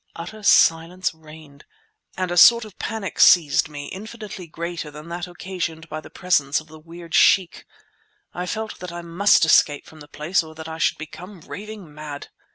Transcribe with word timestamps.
Utter 0.15 0.41
silence 0.41 1.13
reigned, 1.13 1.63
and 2.17 2.31
a 2.31 2.35
sort 2.35 2.65
of 2.65 2.79
panic 2.79 3.19
seized 3.19 3.69
me 3.69 3.85
infinitely 3.89 4.47
greater 4.47 4.89
than 4.89 5.09
that 5.09 5.27
occasioned 5.27 5.87
by 5.89 6.01
the 6.01 6.09
presence 6.09 6.59
of 6.59 6.65
the 6.69 6.79
weird 6.79 7.13
Sheikh. 7.13 7.65
I 8.33 8.47
felt 8.47 8.79
that 8.79 8.91
I 8.91 9.03
must 9.03 9.45
escape 9.45 9.85
from 9.85 9.99
the 9.99 10.07
place 10.07 10.41
or 10.41 10.55
that 10.55 10.67
I 10.67 10.79
should 10.79 10.97
become 10.97 11.41
raving 11.41 11.93
mad. 11.93 12.29